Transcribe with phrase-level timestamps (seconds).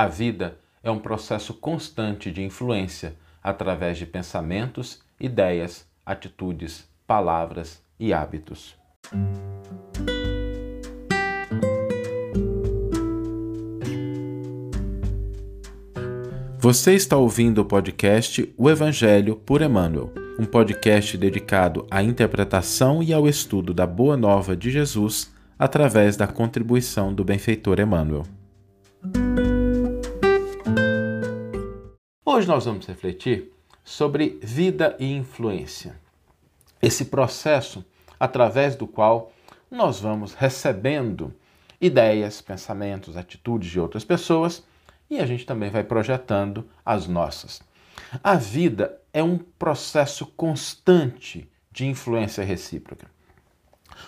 [0.00, 8.10] A vida é um processo constante de influência através de pensamentos, ideias, atitudes, palavras e
[8.10, 8.74] hábitos.
[16.56, 23.12] Você está ouvindo o podcast O Evangelho por Emmanuel, um podcast dedicado à interpretação e
[23.12, 28.39] ao estudo da Boa Nova de Jesus através da contribuição do benfeitor Emmanuel.
[32.32, 33.52] Hoje nós vamos refletir
[33.82, 36.00] sobre vida e influência.
[36.80, 37.84] Esse processo
[38.20, 39.32] através do qual
[39.68, 41.34] nós vamos recebendo
[41.80, 44.64] ideias, pensamentos, atitudes de outras pessoas
[45.10, 47.60] e a gente também vai projetando as nossas.
[48.22, 53.10] A vida é um processo constante de influência recíproca.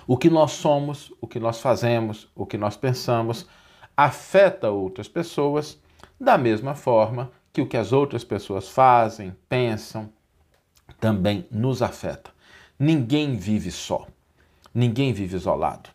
[0.07, 3.49] O que nós somos, o que nós fazemos, o que nós pensamos
[3.97, 5.77] afeta outras pessoas
[6.21, 10.11] da mesma forma que o que as outras pessoas fazem, pensam,
[10.99, 12.31] também nos afeta.
[12.79, 14.07] Ninguém vive só.
[14.75, 15.91] Ninguém vive isolado.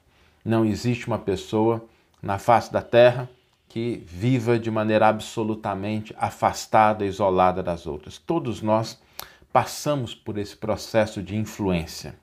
[0.45, 1.83] Não existe uma pessoa
[2.21, 3.29] na face da terra
[3.67, 8.17] que viva de maneira absolutamente afastada, isolada das outras.
[8.17, 8.99] Todos nós
[9.51, 12.15] passamos por esse processo de influência.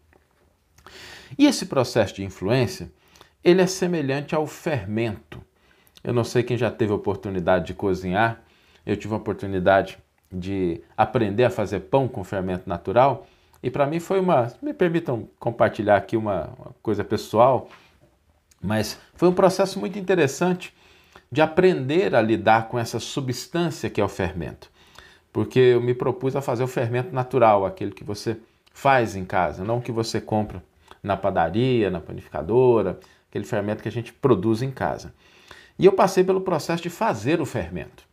[1.36, 2.90] E esse processo de influência,
[3.42, 5.42] ele é semelhante ao fermento.
[6.02, 8.42] Eu não sei quem já teve oportunidade de cozinhar,
[8.84, 9.98] eu tive a oportunidade
[10.30, 13.26] de aprender a fazer pão com fermento natural,
[13.62, 17.68] e para mim foi uma, me permitam compartilhar aqui uma, uma coisa pessoal,
[18.60, 20.74] mas foi um processo muito interessante
[21.30, 24.70] de aprender a lidar com essa substância que é o fermento.
[25.32, 28.36] Porque eu me propus a fazer o fermento natural, aquele que você
[28.72, 30.62] faz em casa, não que você compra
[31.02, 35.12] na padaria, na panificadora, aquele fermento que a gente produz em casa.
[35.78, 38.04] E eu passei pelo processo de fazer o fermento.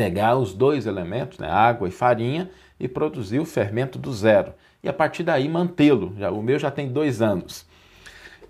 [0.00, 4.54] Pegar os dois elementos, né, água e farinha, e produzir o fermento do zero.
[4.82, 6.14] E a partir daí mantê-lo.
[6.32, 7.66] O meu já tem dois anos.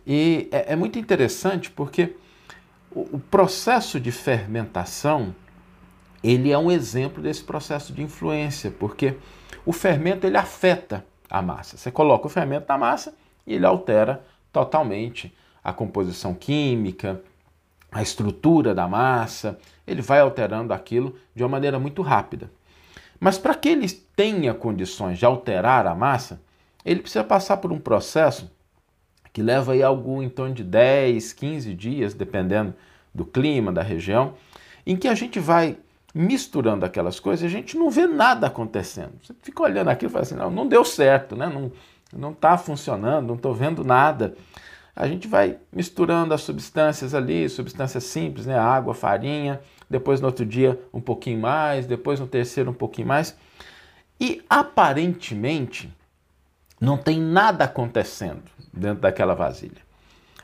[0.07, 2.15] E é, é muito interessante porque
[2.93, 5.35] o, processo de fermentação
[6.23, 9.17] ele é um exemplo desse processo de influência, porque
[9.67, 11.77] o fermento ele afeta a massa.
[11.77, 13.13] Você coloca o fermento na massa
[13.45, 17.21] e ele altera totalmente a composição química,
[17.91, 22.51] a estrutura da massa, ele vai alterando aquilo de uma maneira muito rápida.
[23.19, 26.41] Mas para que ele tenha condições de alterar a massa,
[26.85, 28.51] ele precisa passar por um processo
[29.33, 32.75] que leva aí algo em torno de 10, 15 dias, dependendo
[33.15, 34.35] do clima, da região,
[34.87, 35.77] em que a gente vai
[36.13, 39.13] misturando aquelas coisas a gente não vê nada acontecendo.
[39.23, 41.47] Você fica olhando aquilo e fala assim, não, não deu certo, né?
[42.13, 44.35] não está funcionando, não estou vendo nada.
[44.95, 48.59] A gente vai misturando as substâncias ali, substâncias simples, né?
[48.59, 53.37] água, farinha, depois no outro dia um pouquinho mais, depois no terceiro um pouquinho mais.
[54.21, 55.93] E aparentemente
[56.81, 58.43] não tem nada acontecendo
[58.73, 59.83] dentro daquela vasilha.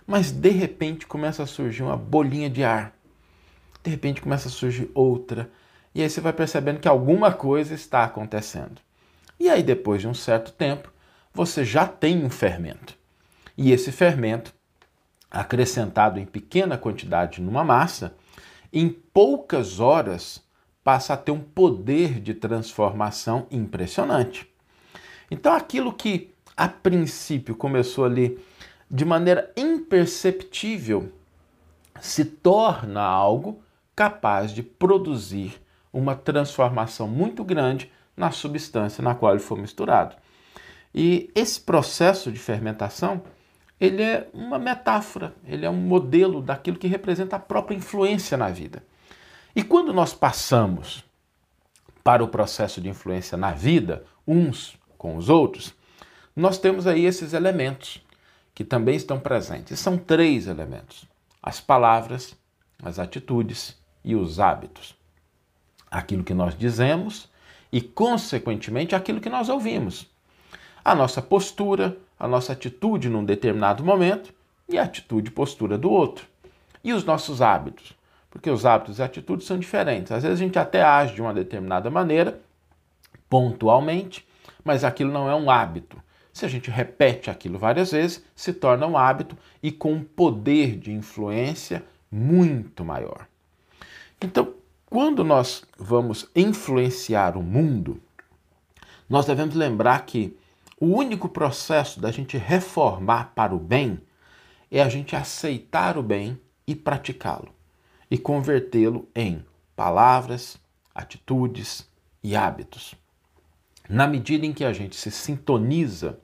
[0.06, 2.92] Mas de repente começa a surgir uma bolinha de ar.
[3.82, 5.50] De repente começa a surgir outra.
[5.94, 8.80] E aí você vai percebendo que alguma coisa está acontecendo.
[9.38, 10.92] E aí depois de um certo tempo,
[11.32, 12.95] você já tem um fermento.
[13.56, 14.54] E esse fermento,
[15.30, 18.14] acrescentado em pequena quantidade numa massa,
[18.72, 20.44] em poucas horas
[20.84, 24.48] passa a ter um poder de transformação impressionante.
[25.30, 28.38] Então aquilo que a princípio começou ali
[28.90, 31.12] de maneira imperceptível,
[32.00, 33.60] se torna algo
[33.94, 35.60] capaz de produzir
[35.92, 40.14] uma transformação muito grande na substância na qual ele foi misturado.
[40.94, 43.22] E esse processo de fermentação,
[43.80, 48.48] ele é uma metáfora, ele é um modelo daquilo que representa a própria influência na
[48.48, 48.82] vida.
[49.54, 51.04] E quando nós passamos
[52.02, 55.74] para o processo de influência na vida, uns com os outros,
[56.34, 58.02] nós temos aí esses elementos
[58.54, 59.78] que também estão presentes.
[59.78, 61.06] São três elementos:
[61.42, 62.36] as palavras,
[62.82, 64.94] as atitudes e os hábitos.
[65.90, 67.28] Aquilo que nós dizemos
[67.70, 70.06] e, consequentemente, aquilo que nós ouvimos.
[70.86, 74.32] A nossa postura, a nossa atitude num determinado momento
[74.68, 76.28] e a atitude e postura do outro.
[76.84, 77.92] E os nossos hábitos,
[78.30, 80.12] porque os hábitos e atitudes são diferentes.
[80.12, 82.40] Às vezes a gente até age de uma determinada maneira,
[83.28, 84.24] pontualmente,
[84.62, 86.00] mas aquilo não é um hábito.
[86.32, 90.76] Se a gente repete aquilo várias vezes, se torna um hábito e com um poder
[90.76, 93.26] de influência muito maior.
[94.22, 94.54] Então,
[94.88, 98.00] quando nós vamos influenciar o mundo,
[99.10, 100.38] nós devemos lembrar que
[100.78, 104.00] o único processo da gente reformar para o bem
[104.70, 107.54] é a gente aceitar o bem e praticá-lo
[108.10, 109.44] e convertê-lo em
[109.74, 110.58] palavras,
[110.94, 111.88] atitudes
[112.22, 112.94] e hábitos.
[113.88, 116.18] Na medida em que a gente se sintoniza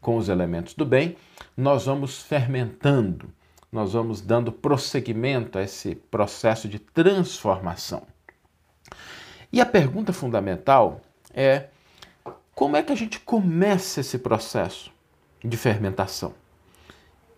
[0.00, 1.16] com os elementos do bem,
[1.56, 3.32] nós vamos fermentando,
[3.70, 8.06] nós vamos dando prosseguimento a esse processo de transformação.
[9.52, 11.00] E a pergunta fundamental
[11.32, 11.68] é:
[12.58, 14.90] como é que a gente começa esse processo
[15.44, 16.34] de fermentação?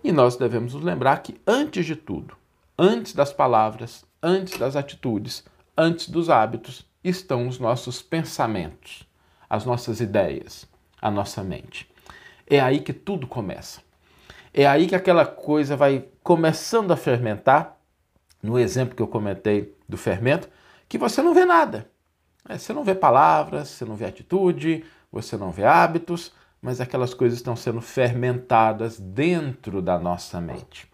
[0.02, 2.34] E nós devemos nos lembrar que, antes de tudo,
[2.78, 5.44] antes das palavras, antes das atitudes,
[5.76, 9.06] antes dos hábitos, estão os nossos pensamentos,
[9.46, 10.66] as nossas ideias,
[11.02, 11.86] a nossa mente.
[12.46, 13.82] É aí que tudo começa.
[14.54, 17.76] É aí que aquela coisa vai começando a fermentar.
[18.42, 20.48] No exemplo que eu comentei do fermento,
[20.88, 21.90] que você não vê nada.
[22.48, 27.14] É, você não vê palavras, você não vê atitude, você não vê hábitos, mas aquelas
[27.14, 30.86] coisas estão sendo fermentadas dentro da nossa mente.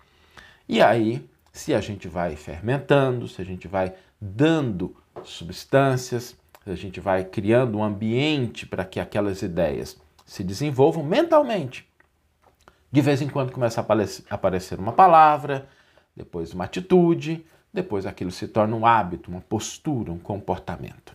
[0.69, 6.75] E aí, se a gente vai fermentando, se a gente vai dando substâncias, se a
[6.75, 11.89] gente vai criando um ambiente para que aquelas ideias se desenvolvam mentalmente.
[12.91, 15.69] De vez em quando começa a aparecer uma palavra,
[16.17, 21.15] depois uma atitude, depois aquilo se torna um hábito, uma postura, um comportamento.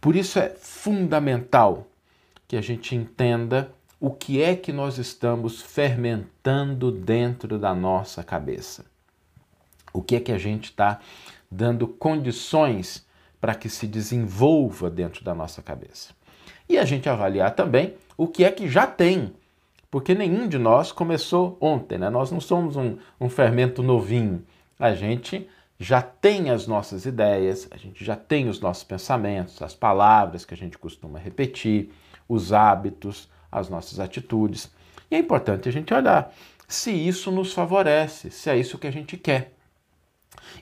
[0.00, 1.88] Por isso é fundamental
[2.54, 8.84] que a gente entenda o que é que nós estamos fermentando dentro da nossa cabeça.
[9.92, 11.00] O que é que a gente está
[11.50, 13.04] dando condições
[13.40, 16.14] para que se desenvolva dentro da nossa cabeça.
[16.68, 19.34] E a gente avaliar também o que é que já tem,
[19.90, 22.08] porque nenhum de nós começou ontem, né?
[22.08, 24.44] Nós não somos um, um fermento novinho.
[24.78, 29.74] A gente já tem as nossas ideias, a gente já tem os nossos pensamentos, as
[29.74, 31.90] palavras que a gente costuma repetir,
[32.28, 34.70] os hábitos, as nossas atitudes.
[35.10, 36.32] E é importante a gente olhar
[36.66, 39.52] se isso nos favorece, se é isso que a gente quer.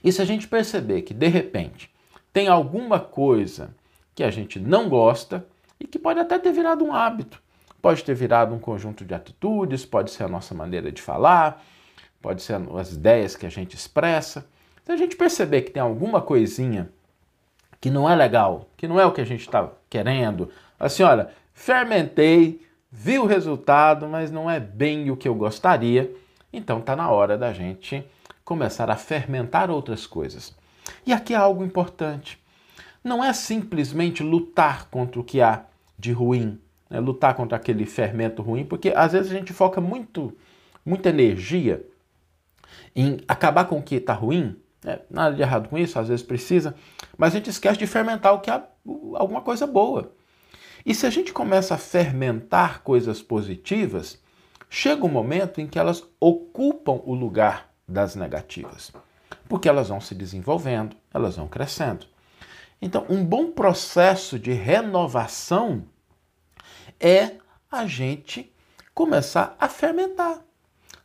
[0.03, 1.89] E se a gente perceber que de repente
[2.31, 3.75] tem alguma coisa
[4.15, 5.45] que a gente não gosta
[5.79, 7.41] e que pode até ter virado um hábito,
[7.81, 11.63] pode ter virado um conjunto de atitudes, pode ser a nossa maneira de falar,
[12.21, 14.47] pode ser as ideias que a gente expressa.
[14.85, 16.89] Se a gente perceber que tem alguma coisinha
[17.79, 20.49] que não é legal, que não é o que a gente está querendo,
[20.79, 22.61] assim, olha, fermentei,
[22.91, 26.13] vi o resultado, mas não é bem o que eu gostaria,
[26.51, 28.05] então está na hora da gente
[28.43, 30.55] começar a fermentar outras coisas.
[31.05, 32.41] E aqui há algo importante.
[33.03, 35.65] Não é simplesmente lutar contra o que há
[35.97, 36.59] de ruim,
[36.89, 36.99] né?
[36.99, 40.35] lutar contra aquele fermento ruim, porque às vezes a gente foca muito,
[40.85, 41.85] muita energia
[42.95, 44.55] em acabar com o que está ruim.
[44.83, 44.99] Né?
[45.09, 46.75] Nada de errado com isso, às vezes precisa,
[47.17, 48.63] mas a gente esquece de fermentar o que há
[49.15, 50.13] alguma coisa boa.
[50.85, 54.21] E se a gente começa a fermentar coisas positivas,
[54.69, 58.91] chega um momento em que elas ocupam o lugar das negativas,
[59.47, 62.05] porque elas vão se desenvolvendo, elas vão crescendo.
[62.81, 65.85] Então, um bom processo de renovação
[66.99, 67.37] é
[67.71, 68.53] a gente
[68.93, 70.41] começar a fermentar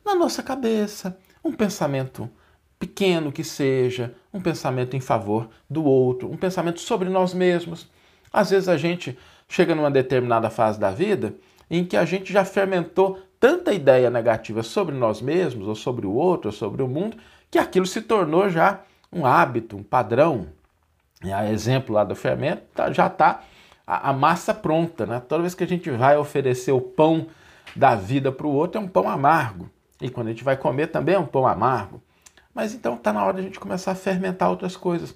[0.03, 2.29] na nossa cabeça um pensamento
[2.77, 7.89] pequeno que seja, um pensamento em favor do outro, um pensamento sobre nós mesmos.
[8.31, 9.17] Às vezes a gente
[9.49, 11.35] chega numa determinada fase da vida
[11.69, 16.13] em que a gente já fermentou tanta ideia negativa sobre nós mesmos, ou sobre o
[16.13, 17.17] outro, ou sobre o mundo,
[17.49, 18.81] que aquilo se tornou já
[19.11, 20.47] um hábito, um padrão.
[21.23, 23.41] A exemplo lá do fermento, tá, já está
[23.85, 25.05] a, a, massa pronta.
[25.05, 25.21] Né?
[25.27, 27.27] Toda vez que a gente vai oferecer o pão
[27.75, 29.69] da vida para o outro, é um pão amargo.
[30.01, 32.01] E quando a gente vai comer também é um pão amargo.
[32.53, 35.13] Mas então está na hora de a gente começar a fermentar outras coisas.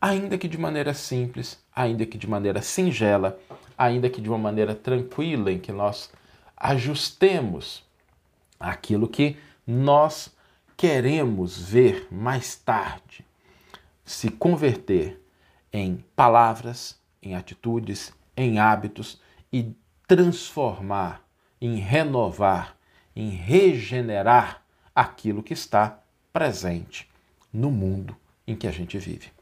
[0.00, 3.38] Ainda que de maneira simples, ainda que de maneira singela,
[3.76, 6.10] ainda que de uma maneira tranquila, em que nós
[6.56, 7.84] ajustemos
[8.58, 10.34] aquilo que nós
[10.76, 13.24] queremos ver mais tarde
[14.04, 15.20] se converter
[15.72, 19.20] em palavras, em atitudes, em hábitos
[19.52, 19.74] e
[20.06, 21.22] transformar,
[21.60, 22.76] em renovar,
[23.14, 24.62] em regenerar
[24.94, 25.98] aquilo que está
[26.32, 27.10] presente
[27.52, 28.16] no mundo
[28.46, 29.32] em que a gente vive.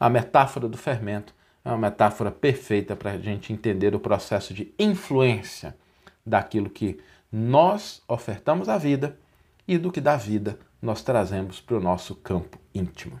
[0.00, 1.33] A metáfora do fermento
[1.64, 5.74] é uma metáfora perfeita para a gente entender o processo de influência
[6.24, 7.00] daquilo que
[7.32, 9.18] nós ofertamos à vida
[9.66, 13.18] e do que da vida nós trazemos para o nosso campo íntimo.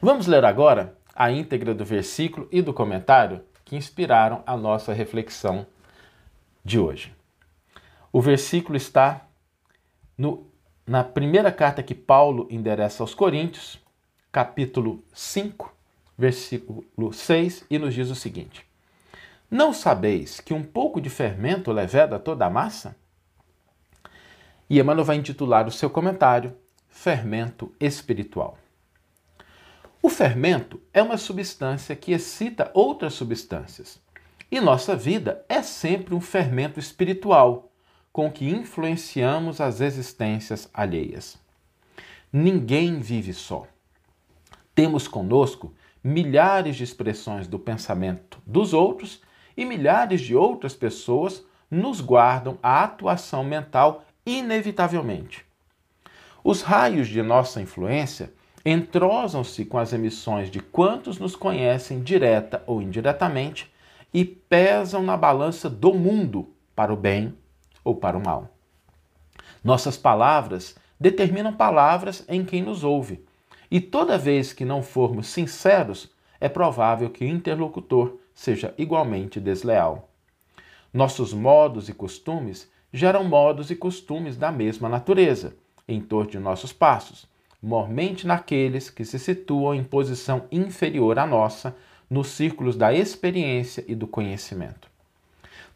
[0.00, 5.66] Vamos ler agora a íntegra do versículo e do comentário que inspiraram a nossa reflexão
[6.64, 7.14] de hoje.
[8.12, 9.26] O versículo está
[10.16, 10.46] no,
[10.86, 13.78] na primeira carta que Paulo endereça aos Coríntios,
[14.32, 15.73] capítulo 5,
[16.16, 18.66] versículo 6, e nos diz o seguinte:
[19.50, 22.96] não sabeis que um pouco de fermento leveda toda a massa?
[24.68, 26.56] E Emmanuel vai intitular o seu comentário
[26.88, 28.58] Fermento Espiritual.
[30.02, 34.00] O fermento é uma substância que excita outras substâncias.
[34.50, 37.70] E nossa vida é sempre um fermento espiritual
[38.12, 41.38] com que influenciamos as existências alheias.
[42.32, 43.66] Ninguém vive só.
[44.74, 45.72] Temos conosco
[46.04, 49.22] milhares de expressões do pensamento dos outros
[49.56, 55.46] e milhares de outras pessoas nos guardam a atuação mental inevitavelmente.
[56.42, 58.30] Os raios de nossa influência
[58.66, 63.72] entrosam-se com as emissões de quantos nos conhecem direta ou indiretamente
[64.12, 67.34] e pesam na balança do mundo para o bem
[67.82, 68.54] ou para o mal.
[69.62, 73.24] Nossas palavras determinam palavras em quem nos ouve,
[73.74, 76.08] e toda vez que não formos sinceros,
[76.40, 80.10] é provável que o interlocutor seja igualmente desleal.
[80.92, 85.56] Nossos modos e costumes geram modos e costumes da mesma natureza
[85.88, 87.26] em torno de nossos passos,
[87.60, 91.76] mormente naqueles que se situam em posição inferior à nossa
[92.08, 94.88] nos círculos da experiência e do conhecimento.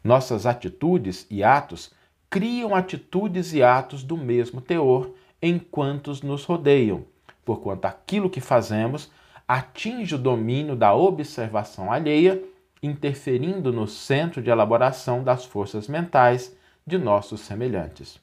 [0.01, 1.91] Nossas atitudes e atos
[2.29, 7.05] criam atitudes e atos do mesmo teor enquanto nos rodeiam,
[7.49, 9.09] porquanto aquilo que fazemos
[9.47, 12.43] atinge o domínio da observação alheia,
[12.83, 18.19] interferindo no centro de elaboração das forças mentais de nossos semelhantes.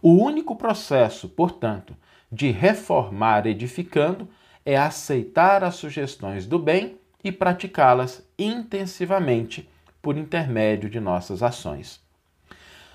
[0.00, 1.94] O único processo, portanto,
[2.32, 4.26] de reformar edificando
[4.64, 9.68] é aceitar as sugestões do bem e praticá-las intensivamente
[10.00, 12.00] por intermédio de nossas ações.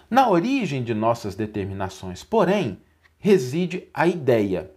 [0.09, 2.79] Na origem de nossas determinações, porém,
[3.19, 4.71] reside a ideia.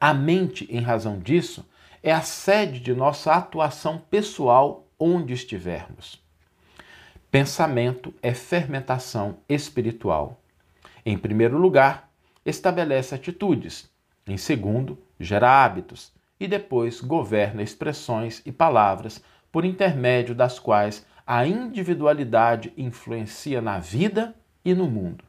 [0.00, 1.68] A mente, em razão disso,
[2.02, 6.22] é a sede de nossa atuação pessoal onde estivermos.
[7.30, 10.40] Pensamento é fermentação espiritual.
[11.04, 12.10] Em primeiro lugar,
[12.44, 13.90] estabelece atitudes.
[14.26, 16.12] Em segundo, gera hábitos.
[16.38, 24.34] E depois governa expressões e palavras por intermédio das quais a individualidade influencia na vida
[24.64, 25.24] e no mundo.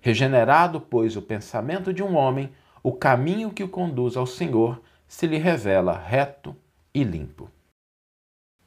[0.00, 2.52] Regenerado, pois, o pensamento de um homem,
[2.86, 6.54] o caminho que o conduz ao Senhor se lhe revela reto
[6.92, 7.50] e limpo.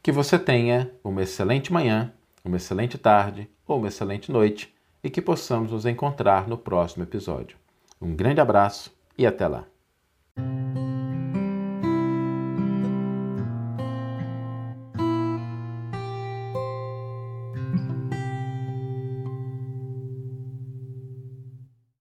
[0.01, 2.11] Que você tenha uma excelente manhã,
[2.43, 7.59] uma excelente tarde ou uma excelente noite e que possamos nos encontrar no próximo episódio.
[8.01, 9.67] Um grande abraço e até lá!